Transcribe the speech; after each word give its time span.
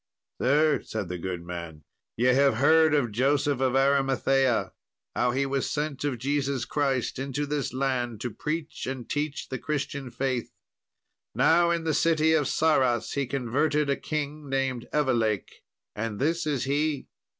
"Sir," 0.41 0.81
said 0.81 1.09
the 1.09 1.19
good 1.19 1.43
man, 1.45 1.83
"ye 2.17 2.25
have 2.33 2.55
heard 2.55 2.95
of 2.95 3.11
Joseph 3.11 3.59
of 3.59 3.75
Arimathea, 3.75 4.71
how 5.15 5.29
he 5.29 5.45
was 5.45 5.69
sent 5.69 6.03
of 6.03 6.17
Jesus 6.17 6.65
Christ 6.65 7.19
into 7.19 7.45
this 7.45 7.71
land 7.71 8.19
to 8.21 8.31
preach 8.31 8.87
and 8.87 9.07
teach 9.07 9.49
the 9.49 9.59
Christian 9.59 10.09
faith. 10.09 10.51
Now, 11.35 11.69
in 11.69 11.83
the 11.83 11.93
city 11.93 12.33
of 12.33 12.47
Sarras 12.47 13.11
he 13.13 13.27
converted 13.27 13.91
a 13.91 13.95
king 13.95 14.49
named 14.49 14.87
Evelake, 14.91 15.61
and 15.95 16.17
this 16.17 16.47
is 16.47 16.63
he. 16.63 17.07